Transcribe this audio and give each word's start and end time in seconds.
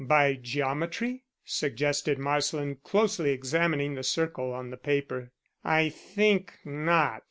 "By 0.07 0.33
geometry?" 0.33 1.25
suggested 1.45 2.17
Marsland, 2.17 2.81
closely 2.83 3.29
examining 3.29 3.93
the 3.93 4.01
circle 4.01 4.51
on 4.51 4.71
the 4.71 4.77
paper. 4.77 5.31
"I 5.63 5.89
think 5.89 6.53
not. 6.65 7.19